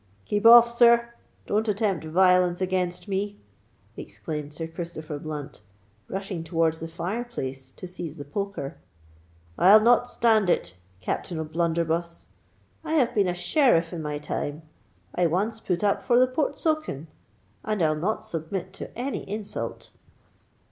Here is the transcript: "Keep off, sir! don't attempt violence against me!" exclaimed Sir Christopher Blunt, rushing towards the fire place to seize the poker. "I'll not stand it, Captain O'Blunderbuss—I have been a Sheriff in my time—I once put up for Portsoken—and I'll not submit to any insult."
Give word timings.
"Keep 0.25 0.47
off, 0.47 0.67
sir! 0.67 1.13
don't 1.45 1.67
attempt 1.67 2.03
violence 2.05 2.59
against 2.59 3.07
me!" 3.07 3.37
exclaimed 3.95 4.51
Sir 4.51 4.65
Christopher 4.65 5.19
Blunt, 5.19 5.61
rushing 6.07 6.43
towards 6.43 6.79
the 6.79 6.87
fire 6.87 7.23
place 7.23 7.71
to 7.73 7.85
seize 7.87 8.17
the 8.17 8.25
poker. 8.25 8.77
"I'll 9.59 9.79
not 9.79 10.09
stand 10.09 10.49
it, 10.49 10.75
Captain 11.01 11.37
O'Blunderbuss—I 11.37 12.93
have 12.93 13.13
been 13.13 13.27
a 13.27 13.35
Sheriff 13.35 13.93
in 13.93 14.01
my 14.01 14.17
time—I 14.17 15.27
once 15.27 15.59
put 15.59 15.83
up 15.83 16.01
for 16.01 16.17
Portsoken—and 16.25 17.81
I'll 17.83 17.93
not 17.95 18.25
submit 18.25 18.73
to 18.73 18.89
any 18.97 19.21
insult." 19.29 19.91